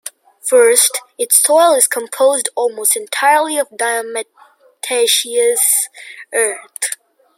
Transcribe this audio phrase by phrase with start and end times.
[0.49, 5.59] First, its soil is composed almost entirely of diatomaceous
[6.33, 6.95] earth.